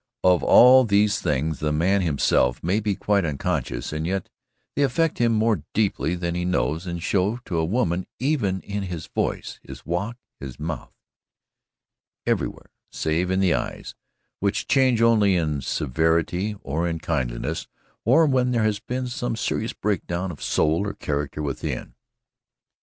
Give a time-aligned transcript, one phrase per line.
[0.23, 4.29] Of all these things the man himself may be quite unconscious and yet
[4.75, 8.81] they affect him more deeply than he knows and show to a woman even in
[8.81, 10.91] his voice, his walk, his mouth
[12.25, 13.93] everywhere save in his eyes,
[14.39, 17.67] which change only in severity, or in kindliness
[18.03, 21.93] or when there has been some serious break down of soul or character within.